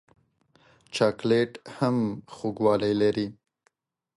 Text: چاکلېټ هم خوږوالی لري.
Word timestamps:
چاکلېټ 0.95 1.51
هم 1.77 1.97
خوږوالی 2.35 2.93
لري. 3.01 3.27